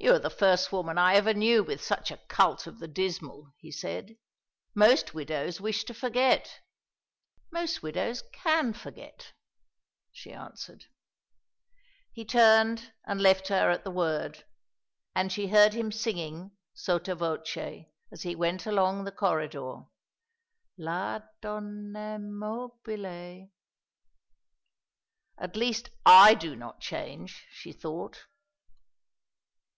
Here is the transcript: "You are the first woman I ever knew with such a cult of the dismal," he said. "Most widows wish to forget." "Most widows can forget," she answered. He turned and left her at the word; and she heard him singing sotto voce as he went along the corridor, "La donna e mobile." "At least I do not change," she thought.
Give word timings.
"You 0.00 0.12
are 0.14 0.18
the 0.20 0.30
first 0.30 0.70
woman 0.70 0.96
I 0.96 1.16
ever 1.16 1.34
knew 1.34 1.64
with 1.64 1.82
such 1.82 2.12
a 2.12 2.18
cult 2.28 2.68
of 2.68 2.78
the 2.78 2.86
dismal," 2.86 3.50
he 3.58 3.72
said. 3.72 4.16
"Most 4.72 5.12
widows 5.12 5.60
wish 5.60 5.82
to 5.84 5.92
forget." 5.92 6.60
"Most 7.50 7.82
widows 7.82 8.22
can 8.32 8.74
forget," 8.74 9.32
she 10.12 10.32
answered. 10.32 10.84
He 12.12 12.24
turned 12.24 12.92
and 13.08 13.20
left 13.20 13.48
her 13.48 13.70
at 13.72 13.82
the 13.82 13.90
word; 13.90 14.44
and 15.16 15.32
she 15.32 15.48
heard 15.48 15.72
him 15.74 15.90
singing 15.90 16.52
sotto 16.74 17.16
voce 17.16 17.88
as 18.12 18.22
he 18.22 18.36
went 18.36 18.66
along 18.66 19.02
the 19.02 19.10
corridor, 19.12 19.80
"La 20.78 21.18
donna 21.42 22.14
e 22.14 22.18
mobile." 22.20 23.50
"At 25.38 25.56
least 25.56 25.90
I 26.06 26.34
do 26.34 26.54
not 26.54 26.80
change," 26.80 27.48
she 27.50 27.72
thought. 27.72 28.26